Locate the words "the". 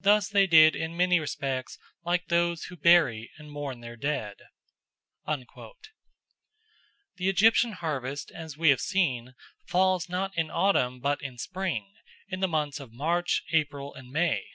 5.26-5.68, 12.40-12.48